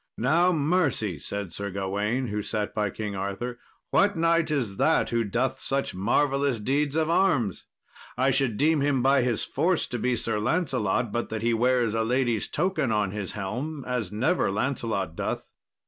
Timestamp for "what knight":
3.91-4.49